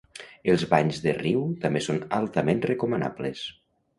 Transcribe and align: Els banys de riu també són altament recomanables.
Els 0.53 0.63
banys 0.71 1.01
de 1.03 1.13
riu 1.17 1.43
també 1.67 1.83
són 1.87 2.01
altament 2.21 2.65
recomanables. 2.71 3.45